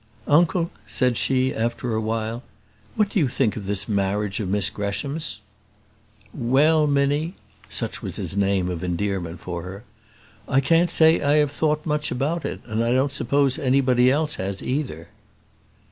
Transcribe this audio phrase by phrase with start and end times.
[0.25, 2.41] "Uncle," said she, after a while,
[2.95, 5.41] "what do you think of this marriage of Miss Gresham's?"
[6.33, 7.35] "Well, Minnie"
[7.69, 9.83] such was his name of endearment for her
[10.47, 14.37] "I can't say I have thought much about it, and I don't suppose anybody else
[14.41, 15.09] has either."